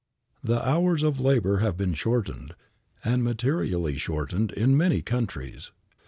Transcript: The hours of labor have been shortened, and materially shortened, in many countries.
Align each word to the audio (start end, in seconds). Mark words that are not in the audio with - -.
The 0.43 0.67
hours 0.67 1.03
of 1.03 1.19
labor 1.19 1.57
have 1.59 1.77
been 1.77 1.93
shortened, 1.93 2.55
and 3.03 3.23
materially 3.23 3.97
shortened, 3.97 4.51
in 4.53 4.75
many 4.75 5.03
countries. 5.03 5.71